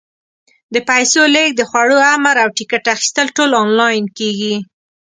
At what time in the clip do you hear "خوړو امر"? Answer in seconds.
1.69-2.35